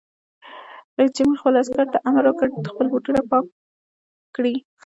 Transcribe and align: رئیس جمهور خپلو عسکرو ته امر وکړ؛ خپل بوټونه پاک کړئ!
رئیس 0.97 1.11
جمهور 1.17 1.37
خپلو 1.41 1.57
عسکرو 1.63 1.91
ته 1.93 1.97
امر 2.07 2.23
وکړ؛ 2.27 2.47
خپل 2.71 2.85
بوټونه 2.91 3.19
پاک 3.29 3.45
کړئ! 4.35 4.55